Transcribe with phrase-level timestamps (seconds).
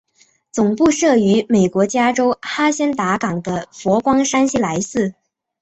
[0.51, 5.13] 总部设于美国加州哈仙达岗的佛光山西来寺。